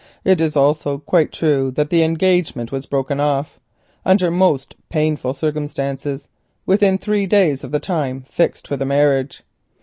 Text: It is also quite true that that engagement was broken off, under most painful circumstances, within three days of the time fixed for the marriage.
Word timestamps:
It 0.25 0.41
is 0.41 0.55
also 0.57 0.97
quite 0.97 1.31
true 1.31 1.69
that 1.75 1.91
that 1.91 2.03
engagement 2.03 2.71
was 2.71 2.87
broken 2.87 3.19
off, 3.19 3.59
under 4.03 4.31
most 4.31 4.73
painful 4.89 5.35
circumstances, 5.35 6.27
within 6.65 6.97
three 6.97 7.27
days 7.27 7.63
of 7.63 7.71
the 7.71 7.79
time 7.79 8.21
fixed 8.23 8.67
for 8.67 8.77
the 8.77 8.85
marriage. 8.87 9.43